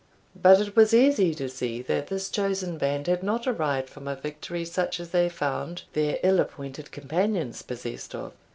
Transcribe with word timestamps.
But 0.35 0.59
it 0.59 0.75
was 0.75 0.95
easy 0.95 1.35
to 1.35 1.47
see 1.47 1.83
that 1.83 2.07
this 2.07 2.29
chosen 2.31 2.79
band 2.79 3.05
had 3.05 3.21
not 3.21 3.45
arrived 3.45 3.87
from 3.87 4.07
a 4.07 4.15
victory 4.15 4.65
such 4.65 4.99
as 4.99 5.09
they 5.11 5.29
found 5.29 5.83
their 5.93 6.17
ill 6.23 6.39
appointed 6.39 6.91
companions 6.91 7.61
possessed 7.61 8.15
of. 8.15 8.33